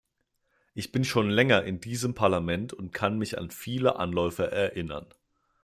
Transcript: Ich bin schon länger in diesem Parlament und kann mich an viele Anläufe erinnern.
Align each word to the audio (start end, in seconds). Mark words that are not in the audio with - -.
Ich 0.73 0.91
bin 0.91 1.03
schon 1.03 1.29
länger 1.29 1.63
in 1.63 1.79
diesem 1.79 2.15
Parlament 2.15 2.73
und 2.73 2.91
kann 2.91 3.19
mich 3.19 3.37
an 3.37 3.51
viele 3.51 3.97
Anläufe 3.97 4.49
erinnern. 4.51 5.05